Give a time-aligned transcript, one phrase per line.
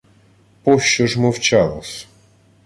[0.63, 1.91] —Пощо ж мовчала-с?